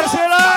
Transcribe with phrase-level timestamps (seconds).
[0.00, 0.51] 谢谢了。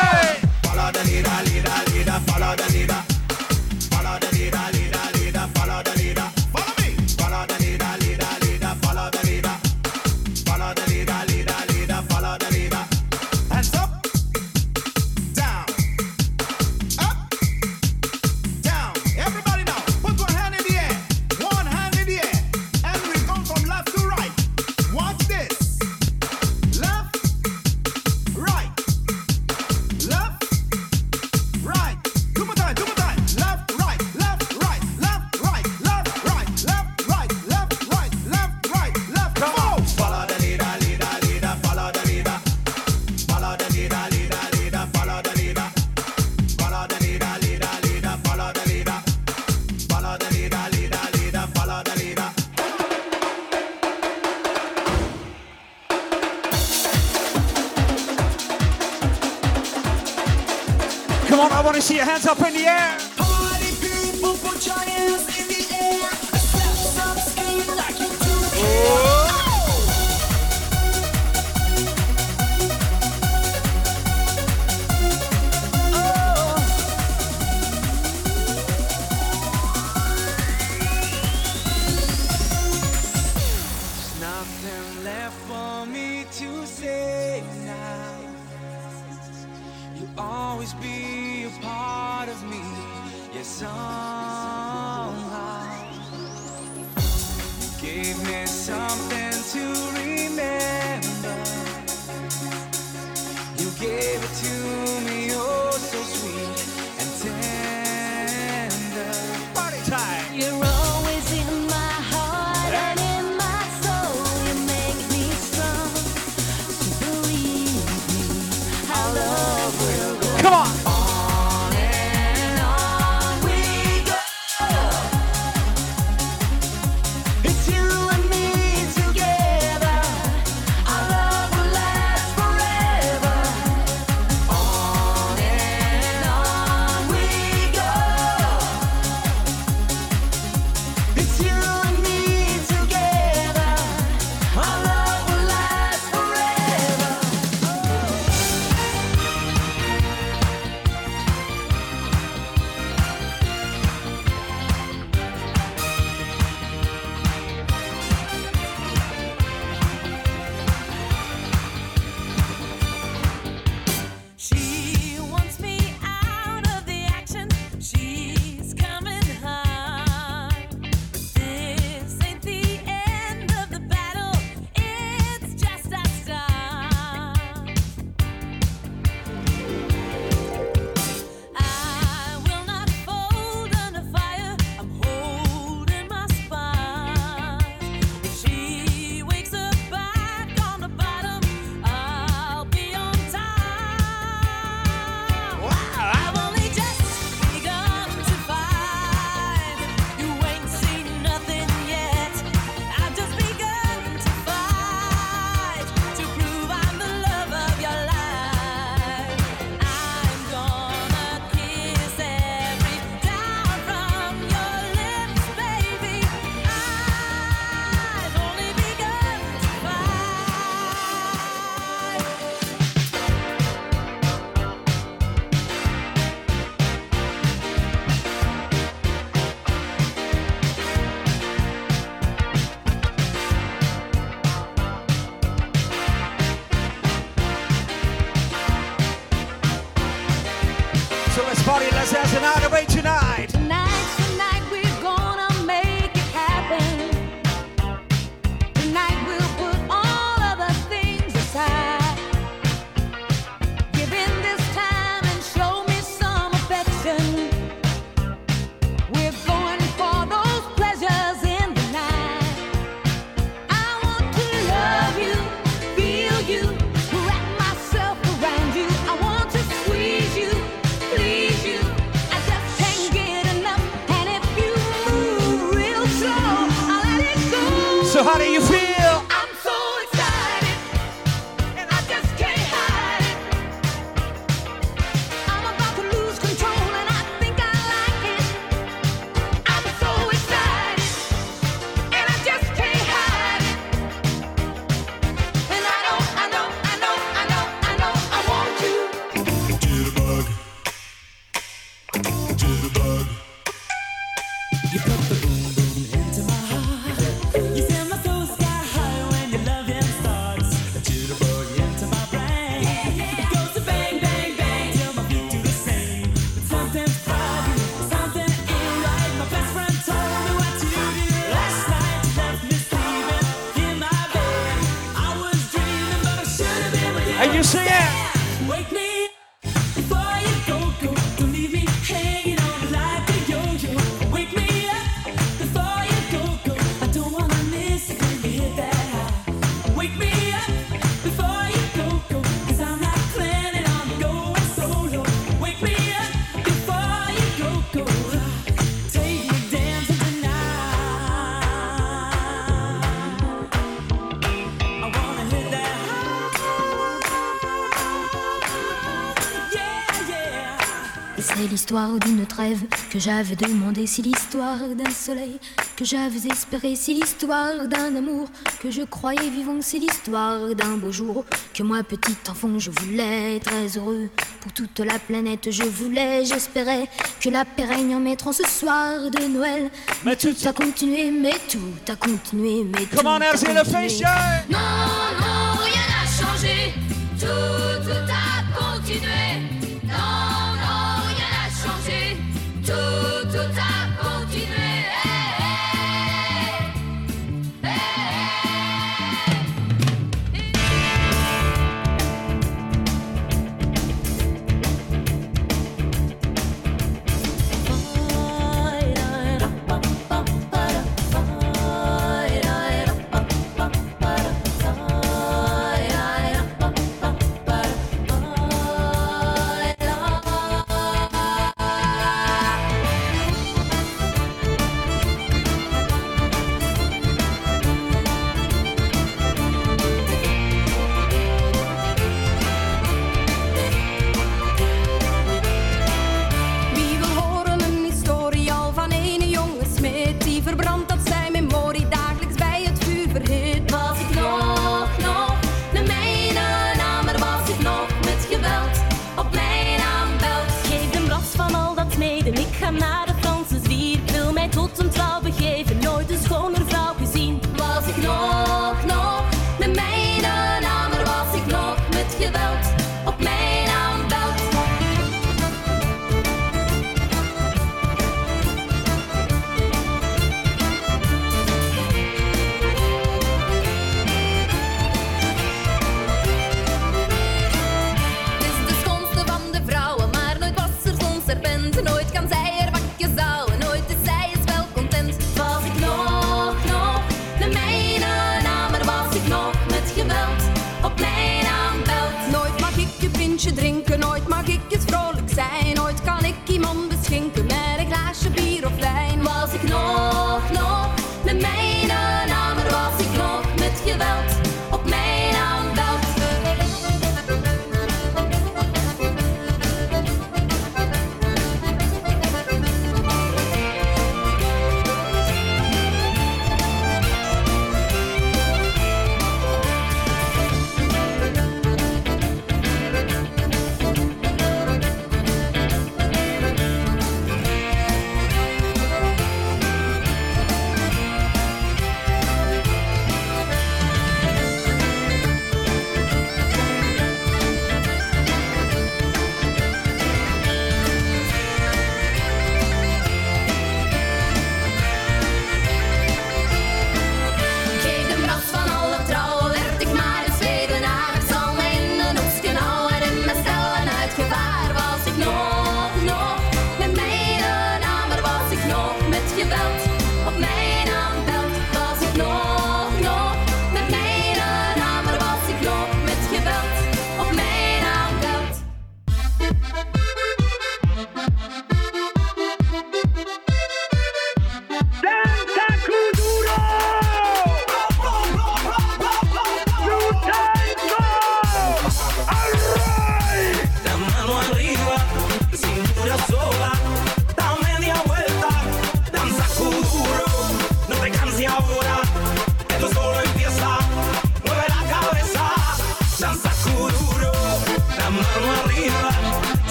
[361.86, 365.60] l'histoire d'une trêve que j'avais demandé, si l'histoire d'un soleil
[365.96, 368.48] que j'avais espéré, si l'histoire d'un amour
[368.80, 371.46] que je croyais vivant, si l'histoire d'un beau jour
[371.76, 374.30] que moi, petit enfant, je voulais très heureux
[374.62, 375.70] pour toute la planète.
[375.70, 377.08] Je voulais, j'espérais
[377.40, 379.92] que la paix règne en mettrant ce soir de Noël.
[380.24, 381.78] Mais, tout a continué, mais tout,
[382.12, 384.26] a continué, mais tout a continué, mais Come tout on, a continué.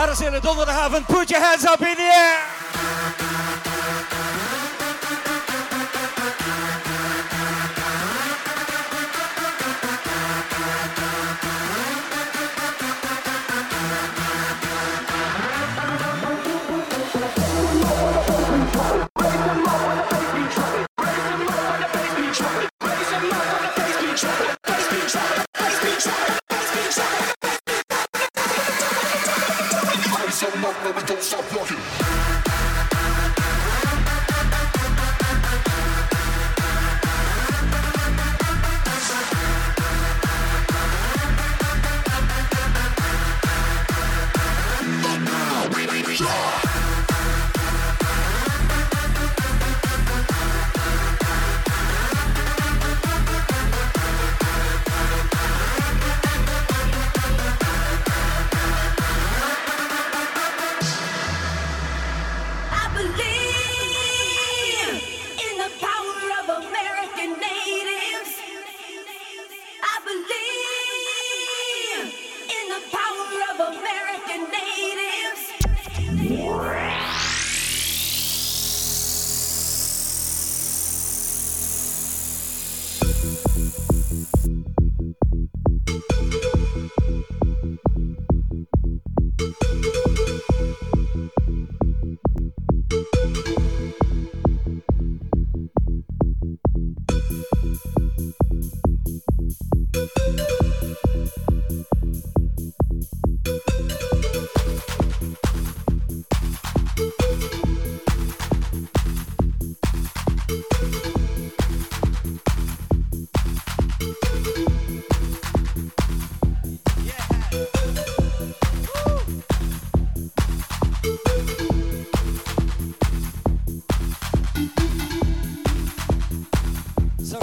[0.00, 2.49] Arsenal don't have and put your hands up in the air.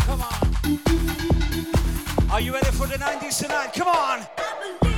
[0.08, 0.32] Come on.
[2.32, 3.74] Are you ready for the 90s tonight?
[3.74, 4.97] Come on.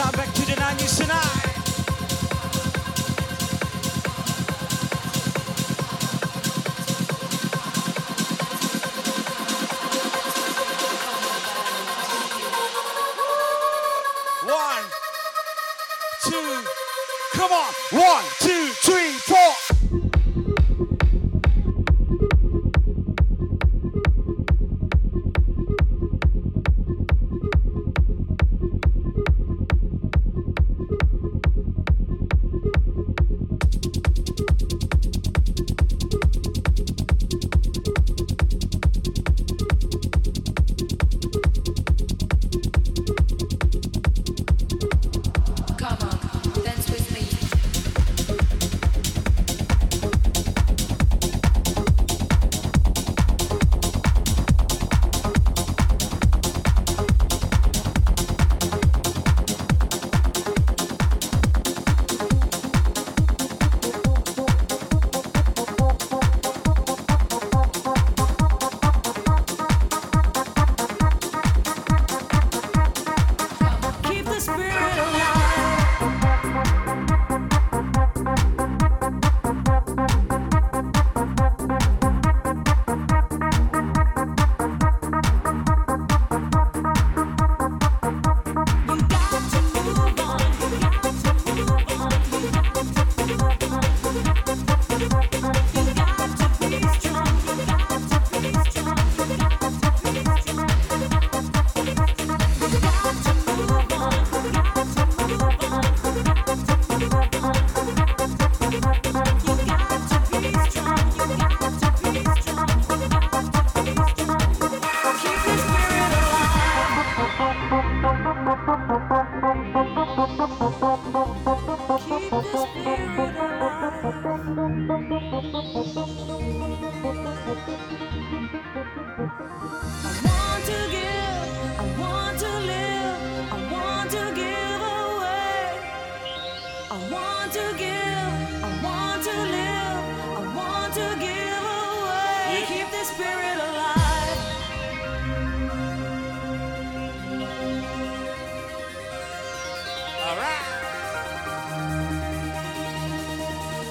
[0.00, 1.49] time back to the 90s tonight.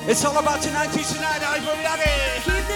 [0.09, 2.68] It's all about tonight, tonight, I'm everybody.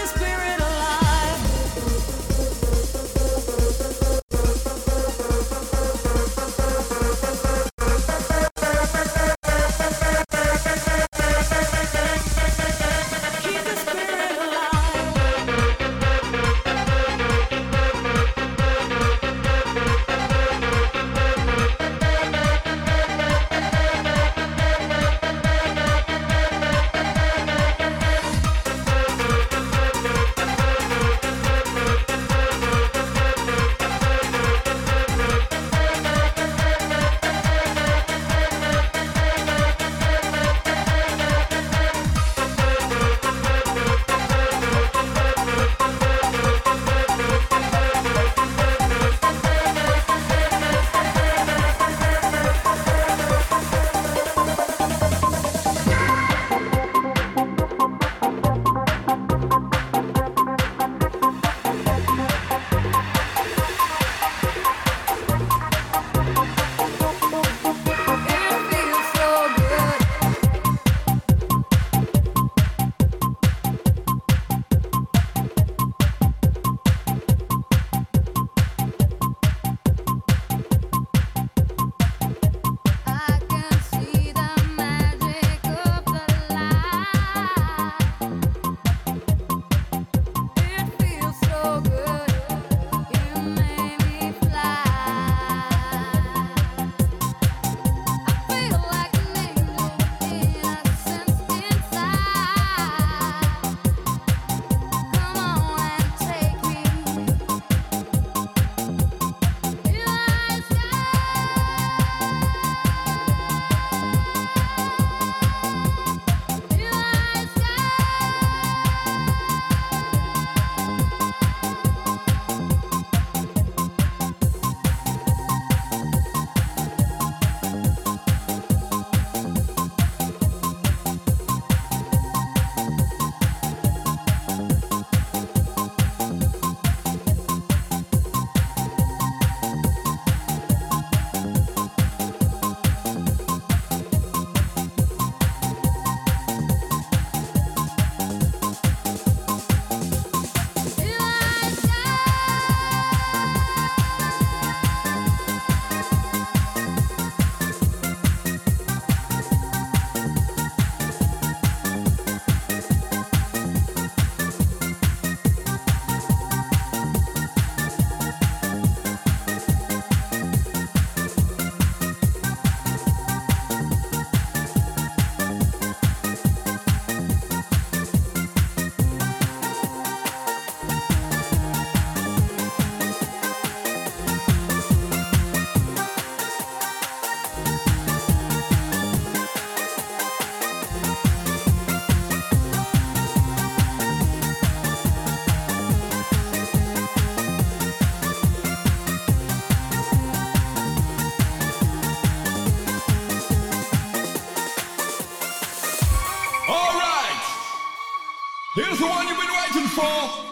[209.96, 210.43] Been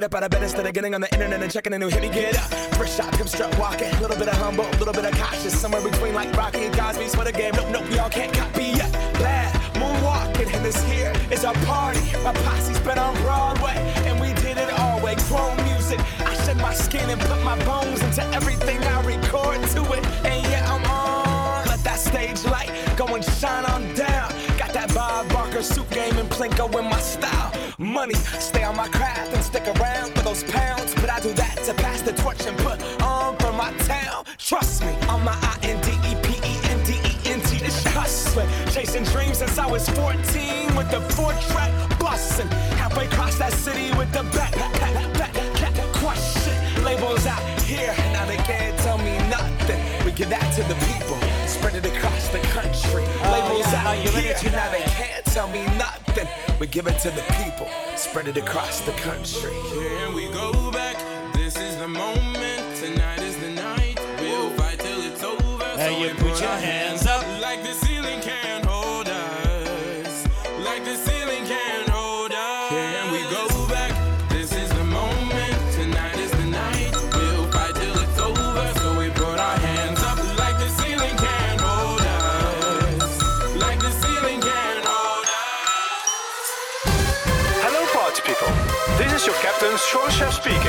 [0.00, 1.88] get up out of bed instead of getting on the internet and checking a new
[1.88, 2.00] hit.
[2.00, 3.92] Me get up, first shot, come strut walking.
[3.92, 6.74] A little bit of humble, a little bit of cautious, somewhere between like Rocky and
[6.74, 7.52] Cosby's for the game.
[7.54, 8.90] Nope, nope, y'all can't copy yet.
[9.18, 12.00] Glad moonwalking, and this here is our party.
[12.24, 15.16] My posse's been on Broadway, and we did it all way.
[15.28, 19.82] Chrome music, I shed my skin and put my bones into everything I record to
[19.92, 20.04] it.
[20.24, 21.66] And yeah, I'm on.
[21.66, 24.32] Let that stage light go and shine on down.
[24.56, 27.59] Got that Bob Barker suit game and Plinko in my style.
[28.00, 30.94] Money, stay on my craft and stick around for those pounds.
[30.94, 34.24] But I do that to pass the torch and put on for my town.
[34.38, 37.58] Trust me, on my I N D E P E N D E N T.
[37.58, 42.48] This hustling, chasing dreams since I was 14 with the four track busting.
[42.80, 46.56] Halfway across that city with the back, back, back, back, question.
[46.82, 49.78] Labels out here, now they can't tell me nothing.
[50.06, 53.04] We give that to the people, spread it across the country.
[53.28, 56.26] Labels yeah, now out here, now they can't tell me nothing.
[56.58, 57.68] We give it to the people,
[58.10, 59.54] spread it across the country.
[59.70, 60.96] Here we go back.
[61.32, 62.76] This is the moment.
[62.76, 64.00] Tonight is the night.
[64.18, 65.62] We'll fight till it's over.
[65.62, 67.24] And So you put your hands up.
[67.40, 67.72] Like the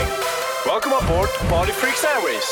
[0.01, 0.31] Speaking.
[0.65, 2.45] Welcome aboard Party Freaks Airways.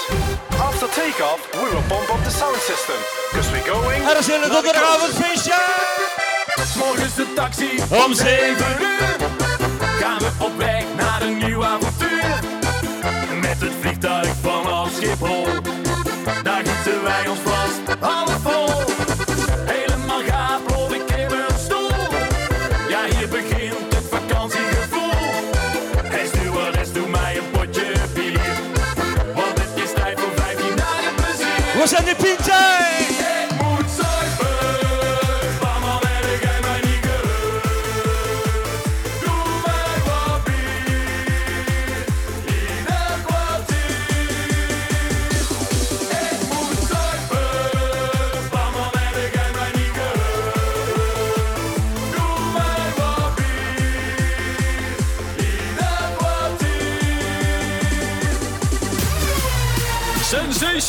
[0.51, 2.95] After takeoff, we will pump up the sound system,
[3.31, 4.03] because we're going...
[4.07, 5.53] Er is naar de donderdagavondfeestje!
[6.77, 9.15] Morgens de taxi Om zeven uur
[9.99, 12.39] gaan we op weg naar een nieuw avontuur.
[13.41, 15.45] Met het vliegtuig vanaf Schiphol,
[16.43, 18.69] daar gieten wij ons vast half vol.
[19.65, 21.89] Helemaal gaaf, in een stoel.
[22.89, 23.58] Ja, hier begint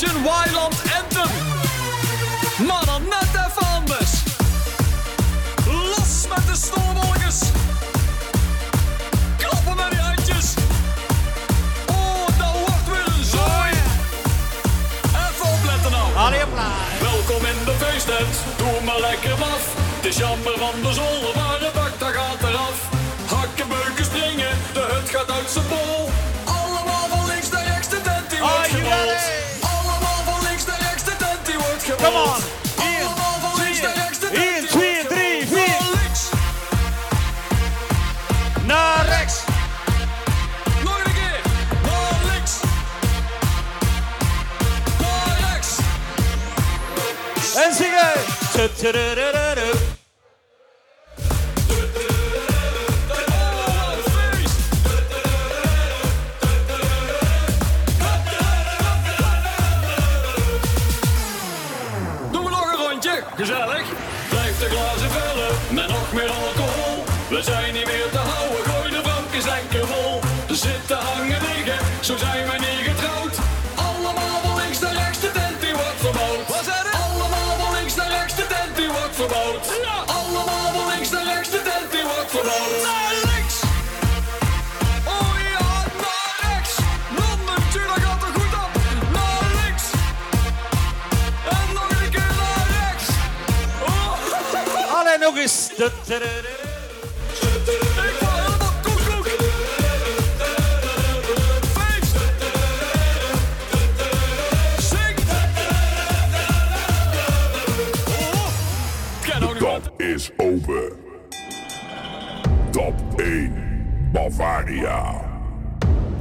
[0.03, 1.31] Ocean Wildland Anthem.
[2.67, 4.13] Maranetta Vaanders.
[5.67, 7.41] Los met de stolwolkers.
[9.37, 10.55] Klappen met die handjes.
[11.87, 13.73] Oh, dat wordt weer een zooi.
[15.25, 16.17] Even opletten nou.
[16.17, 16.45] Allee,
[17.01, 18.35] Welkom in de feesttent.
[18.57, 19.65] Doe maar lekker af.
[19.97, 22.79] Het is jammer van de zolder, maar de bak dat gaat eraf.
[23.27, 24.57] Hakken, beuken, springen.
[24.73, 26.30] De hut gaat uit zijn bol.
[32.01, 32.60] Come on.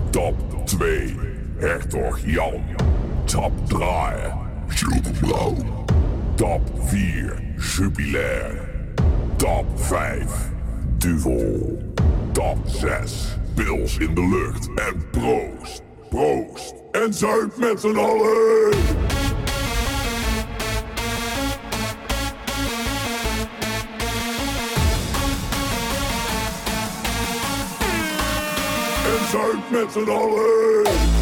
[0.10, 0.36] Top
[0.66, 1.16] 2,
[1.58, 2.64] Hertog Jan.
[3.26, 4.34] Top 3,
[4.68, 5.56] Jugendbrouw.
[6.36, 8.70] Top 4, Jubilair.
[9.38, 10.52] Top 5,
[10.98, 11.78] Duvel.
[12.32, 15.84] Top 6, Pils in de lucht en proost.
[16.10, 19.09] Proost en zuip met z'n allen!
[29.72, 31.19] Mental knowledge.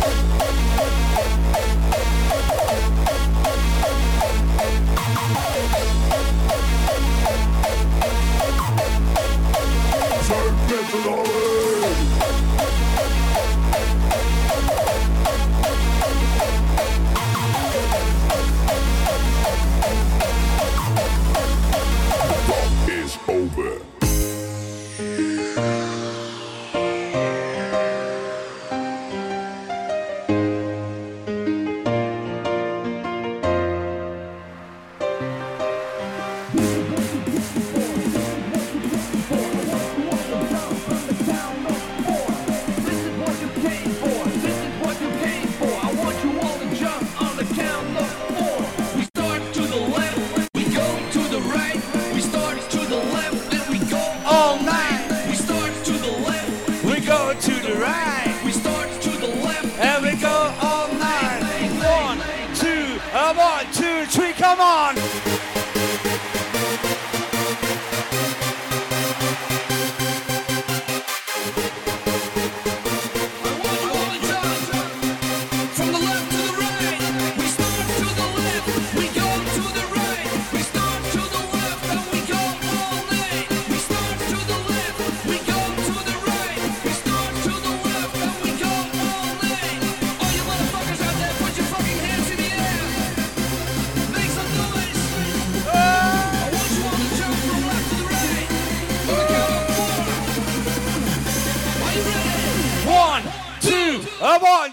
[104.19, 104.71] Come on,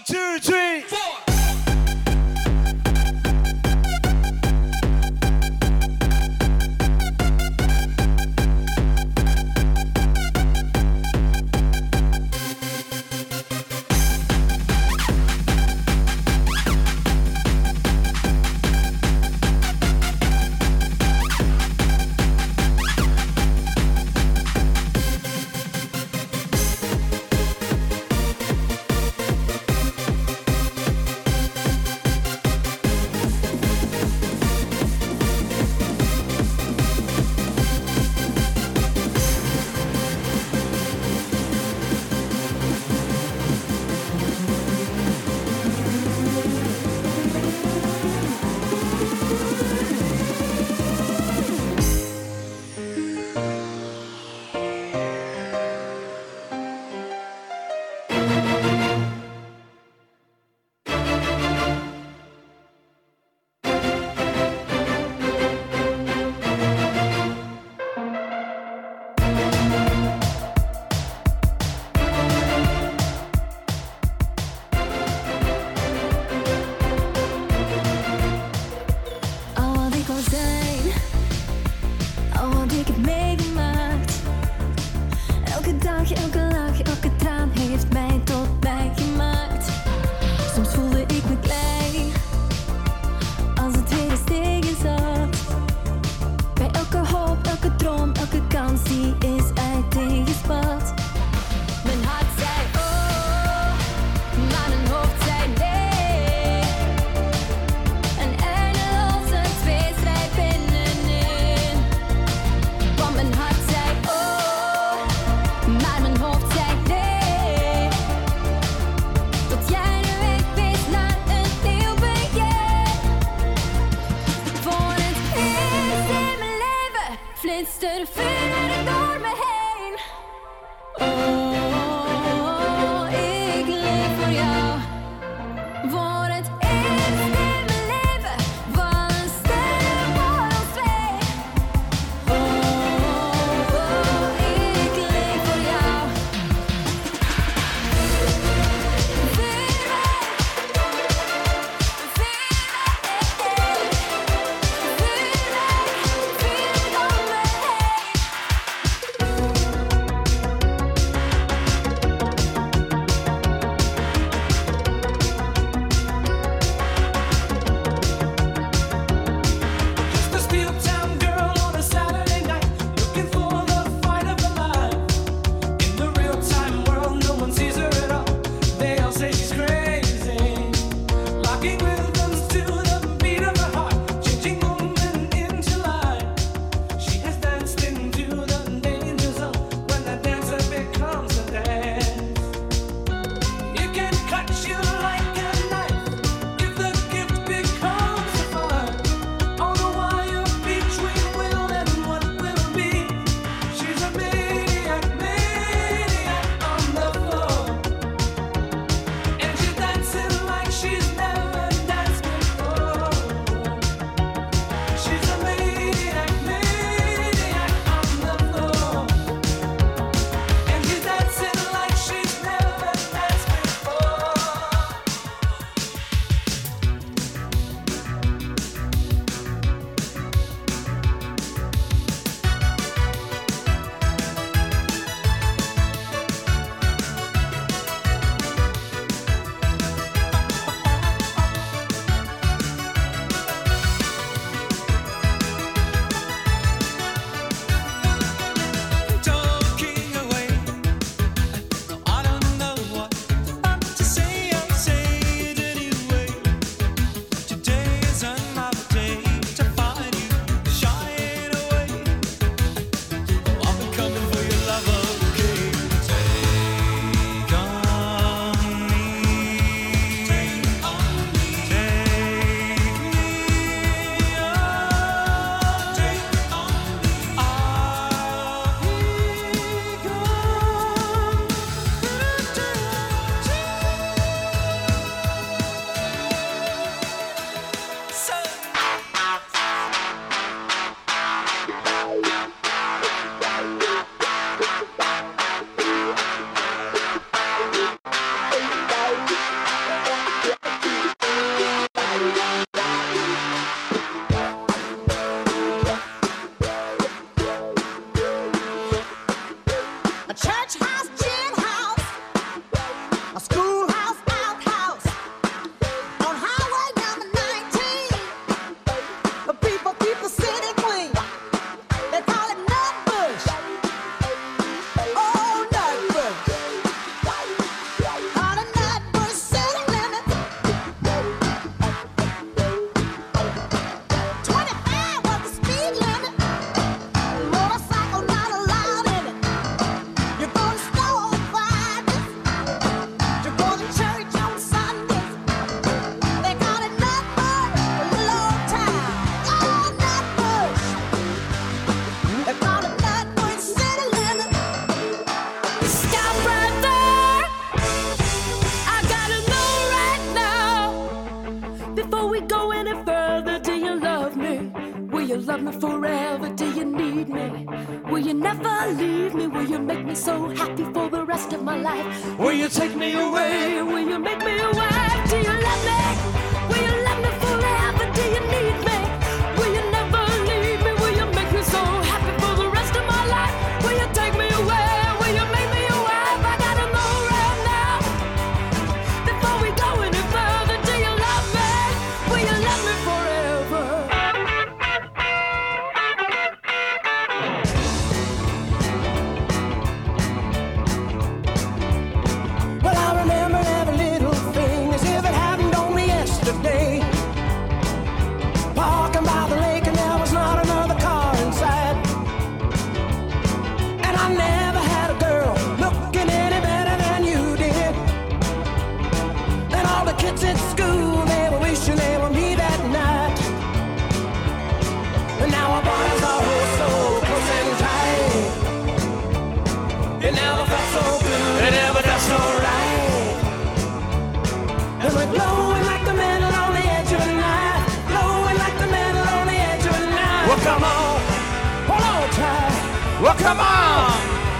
[443.45, 444.09] Come on!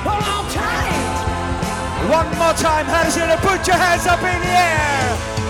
[0.05, 2.07] Hold on tight!
[2.07, 5.44] One more time, Harrison, put your hands up in the air!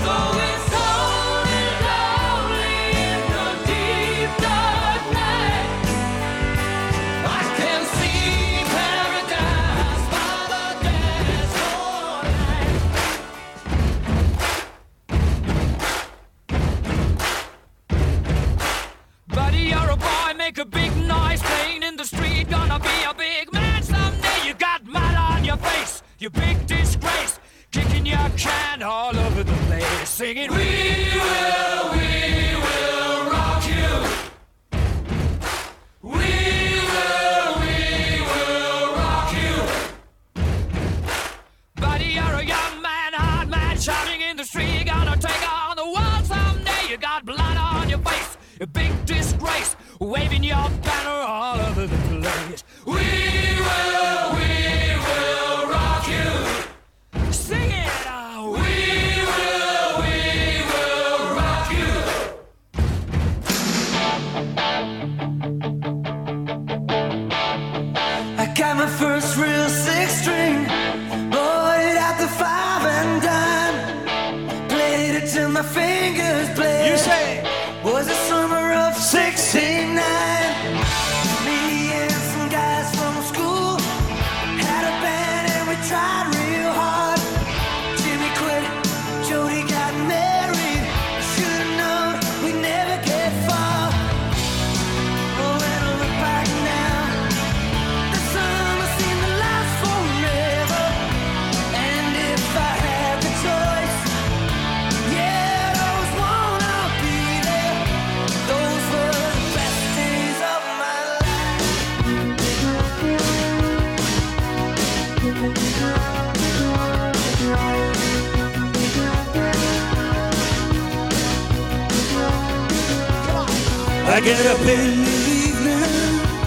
[124.65, 126.37] late in the evening,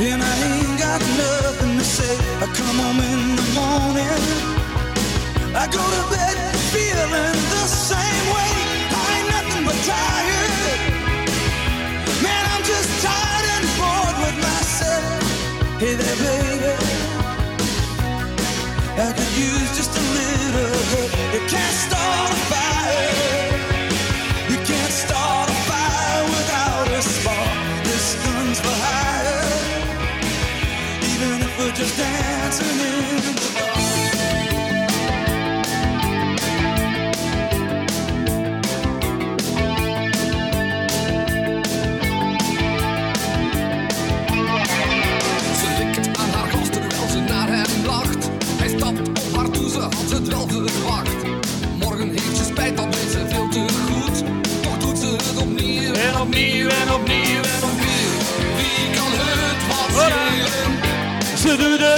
[0.00, 2.16] and I ain't got nothing to say.
[2.42, 4.22] I come home in the morning,
[5.54, 6.55] I go to bed.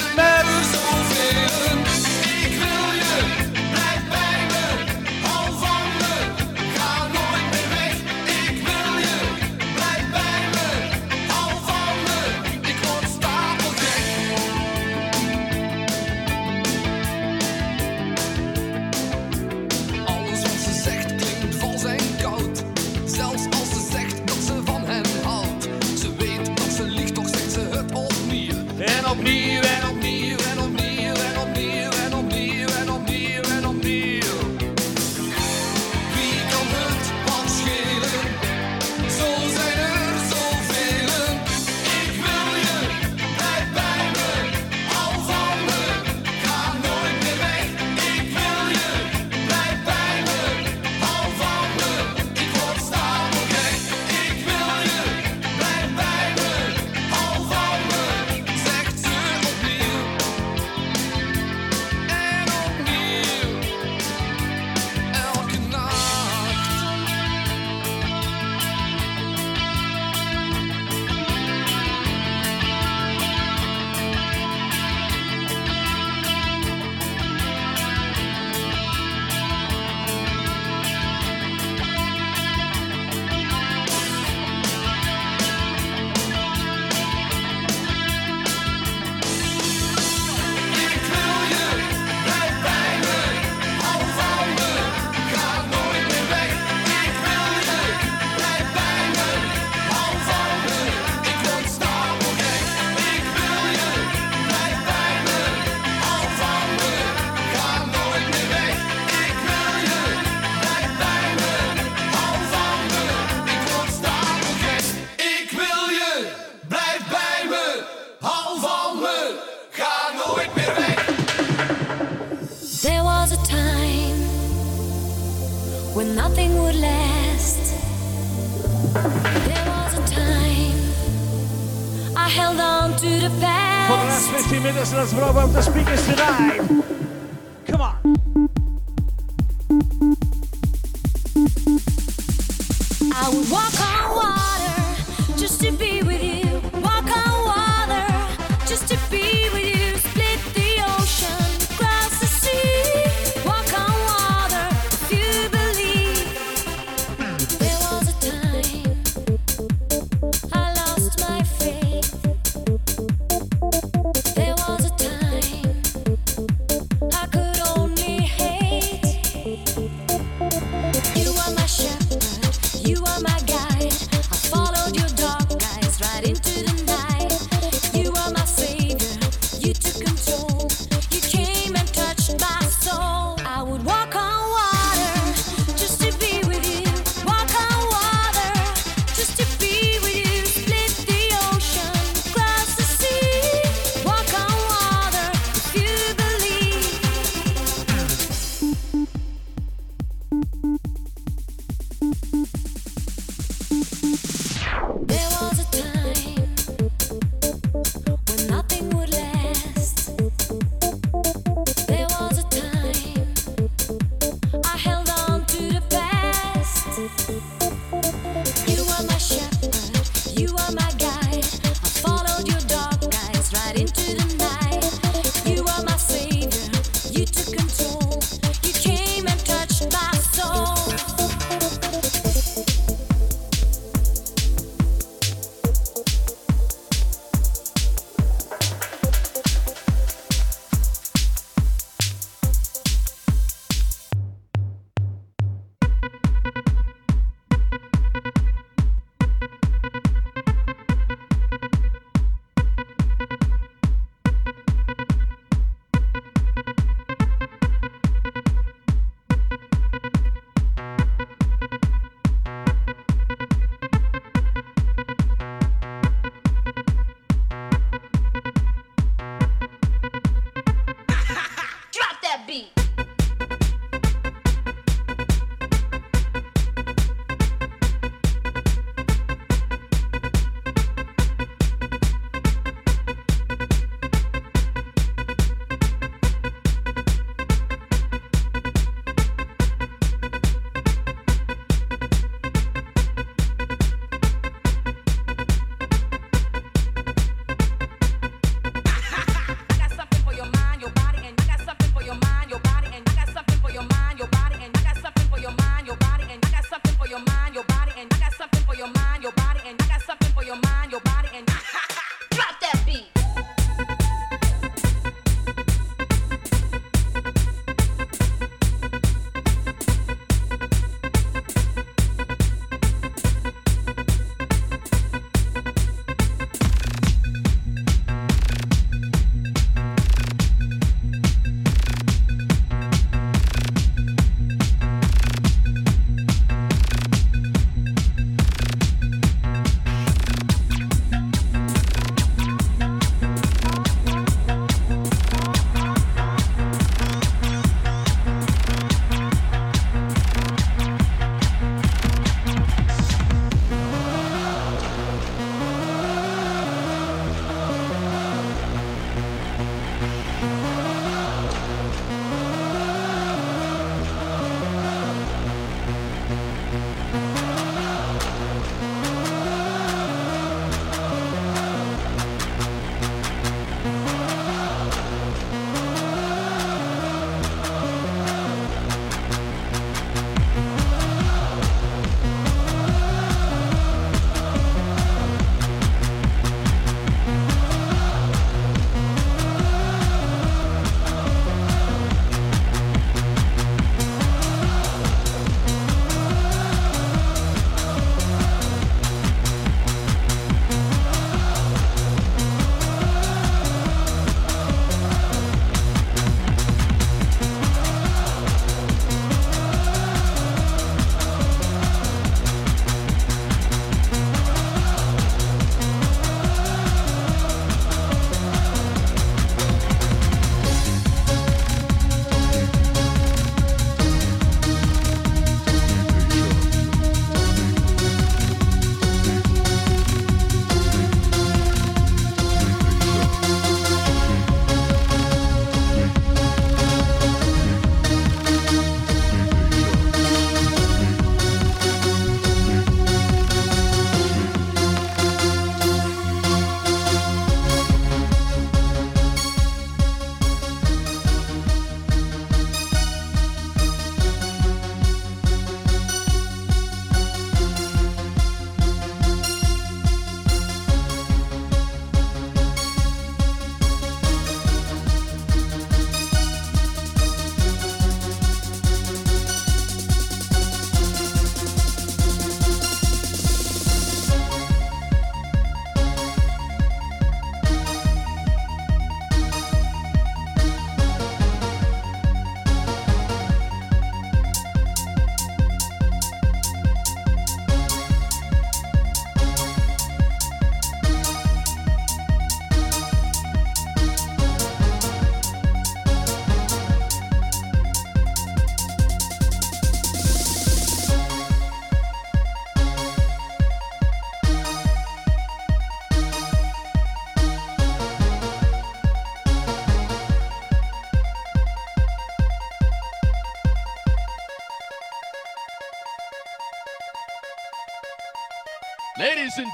[0.01, 0.38] good man.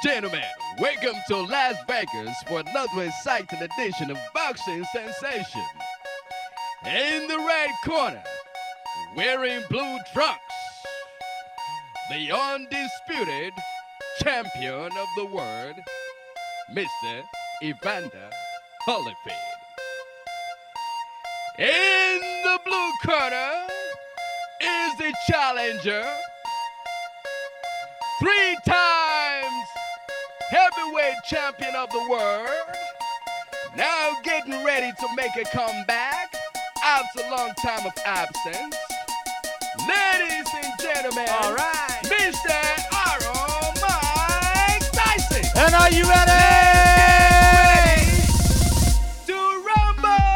[0.05, 0.43] Gentlemen,
[0.81, 5.65] welcome to Las Vegas for another exciting edition of Boxing Sensation.
[6.85, 8.23] In the red corner,
[9.17, 10.41] wearing blue trunks,
[12.11, 13.55] the undisputed
[14.23, 15.77] champion of the world,
[16.71, 17.23] Mr.
[17.63, 18.29] Evander
[18.87, 19.15] Holyfield.
[21.59, 23.53] In the blue corner
[24.61, 26.07] is the challenger,
[28.21, 29.44] three times
[30.55, 32.49] heavyweight champion of the world,
[33.77, 36.33] now getting ready to make a comeback
[36.85, 38.77] after a long time of absence.
[39.81, 42.55] Ladies and gentlemen, all right, Mr.
[43.11, 45.45] Iron Mike Tyson.
[45.57, 46.31] And are you ready?
[49.27, 49.35] To
[49.67, 50.31] rumble!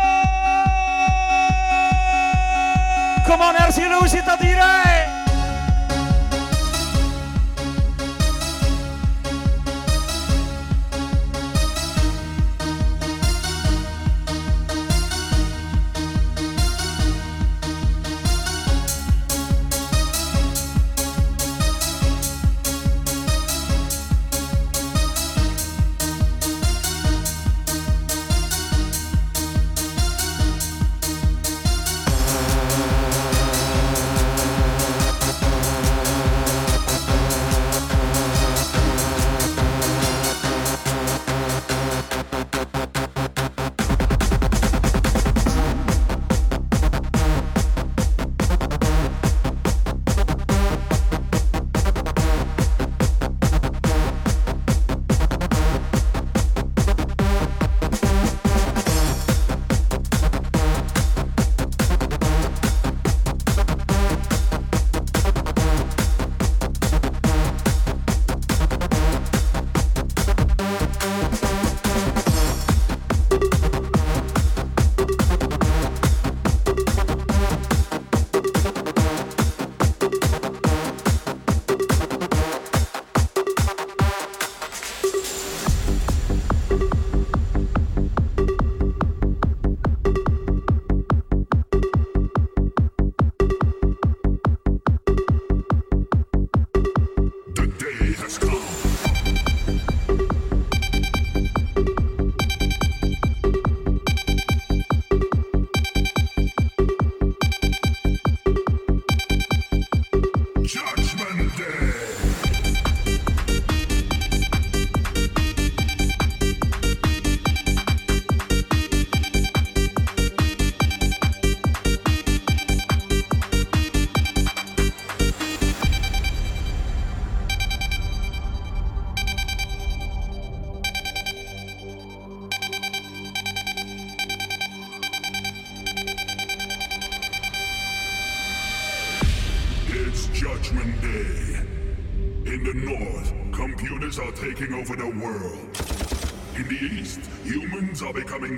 [3.25, 4.41] Come on, RC, hoe zit dat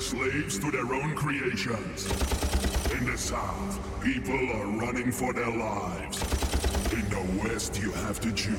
[0.01, 2.07] becoming slaves to their own creations.
[2.93, 6.23] In the south, people are running for their lives.
[6.93, 8.59] In the west, you have to choose.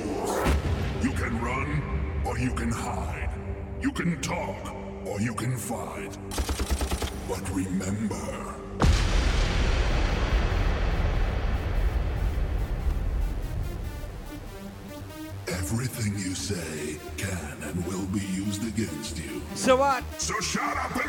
[1.01, 3.29] You can run or you can hide.
[3.81, 4.73] You can talk
[5.05, 6.17] or you can fight.
[7.27, 8.55] But remember,
[15.47, 19.41] everything you say can and will be used against you.
[19.55, 20.03] So what?
[20.19, 21.00] So shut up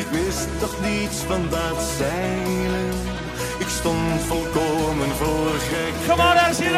[0.00, 2.88] Ik wist toch niets van dat zeilen.
[3.58, 5.94] Ik stond volkomen voor gek.
[6.08, 6.68] Kom maar, daar zie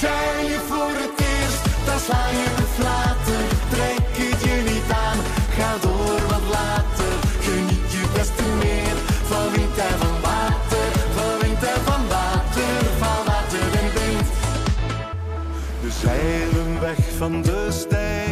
[0.00, 3.42] Zijn je voor het eerst, dan sla je het later.
[3.72, 5.18] Trek het je niet aan,
[5.56, 7.12] ga door wat later.
[7.46, 8.96] Geniet je best meer
[9.30, 10.88] van wind en van water.
[11.16, 14.28] Van wind en van water, van water en wind.
[15.80, 18.25] We zeilen weg van de stijl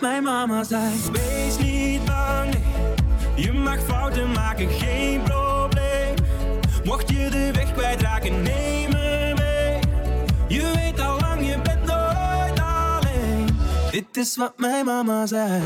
[0.00, 2.54] Mijn mama zei: Wees niet bang,
[3.34, 6.14] je mag fouten maken, geen probleem.
[6.84, 9.78] Mocht je de weg kwijtraken, neem me mee.
[10.48, 13.48] Je weet al lang, je bent nooit alleen.
[13.90, 15.62] Dit is wat mijn mama zei.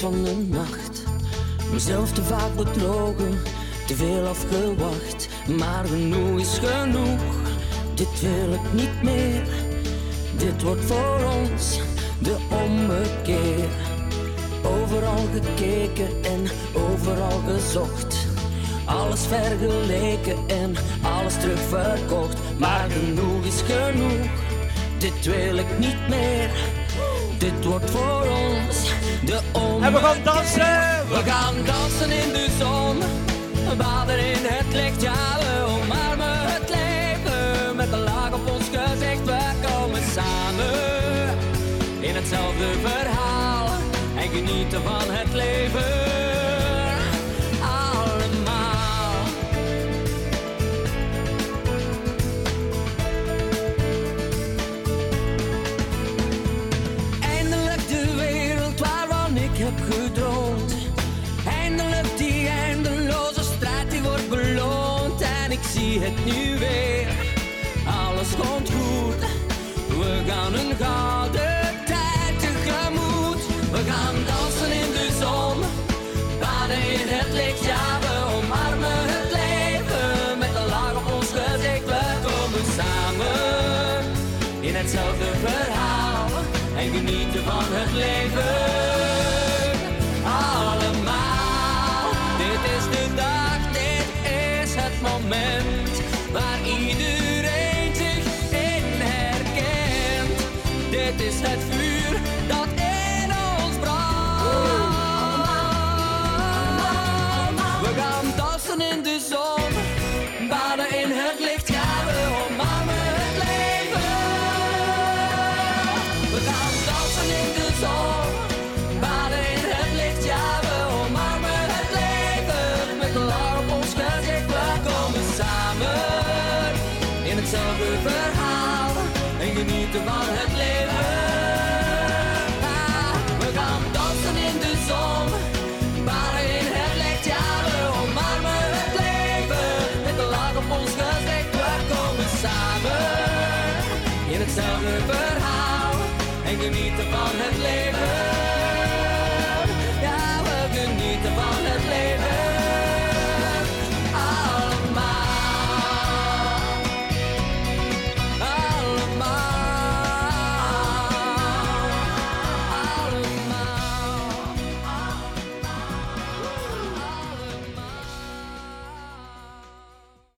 [0.00, 1.02] van de nacht.
[1.72, 3.38] Mezelf te vaak betrokken,
[3.86, 5.28] te veel afgewacht.
[5.58, 7.20] Maar genoeg is genoeg,
[7.94, 9.42] dit wil ik niet meer.
[10.36, 11.80] Dit wordt voor ons
[12.18, 13.68] de ommekeer.
[14.62, 18.16] Overal gekeken en overal gezocht.
[18.84, 22.38] Alles vergeleken en alles terugverkocht.
[22.58, 24.26] Maar genoeg is genoeg,
[24.98, 26.50] dit wil ik niet meer.
[27.38, 28.85] Dit wordt voor ons
[29.32, 31.08] en we gaan dansen!
[31.08, 32.98] We gaan dansen in de zon.
[33.76, 37.76] Baden in het licht, ja, we omarmen het leven.
[37.76, 41.38] Met een laag op ons gezicht, we komen samen.
[42.00, 43.68] In hetzelfde verhaal
[44.16, 46.15] en genieten van het leven.
[66.06, 67.08] het nu weer.
[68.06, 69.20] Alles komt goed,
[69.88, 71.15] we gaan een gaan.